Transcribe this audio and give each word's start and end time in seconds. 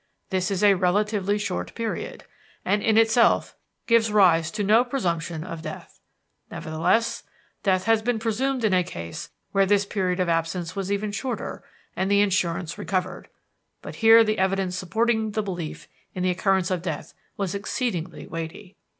This 0.31 0.49
is 0.49 0.63
a 0.63 0.73
relatively 0.73 1.37
short 1.37 1.75
period, 1.75 2.23
and 2.65 2.81
in 2.81 2.97
itself 2.97 3.55
gives 3.85 4.11
rise 4.11 4.49
to 4.49 4.63
no 4.63 4.83
presumption 4.83 5.43
of 5.43 5.61
death. 5.61 5.99
Nevertheless, 6.49 7.21
death 7.61 7.83
has 7.83 8.01
been 8.01 8.17
presumed 8.17 8.63
in 8.63 8.73
a 8.73 8.83
case 8.83 9.29
where 9.51 9.67
the 9.67 9.77
period 9.87 10.19
of 10.19 10.27
absence 10.27 10.75
was 10.75 10.91
even 10.91 11.11
shorter 11.11 11.63
and 11.95 12.09
the 12.09 12.21
insurance 12.21 12.79
recovered; 12.79 13.29
but 13.83 13.97
here 13.97 14.23
the 14.23 14.39
evidence 14.39 14.75
supporting 14.75 15.33
the 15.33 15.43
belief 15.43 15.87
in 16.15 16.23
the 16.23 16.31
occurrence 16.31 16.71
of 16.71 16.81
death 16.81 17.13
was 17.37 17.53
exceedingly 17.53 18.25
weighty. 18.25 18.77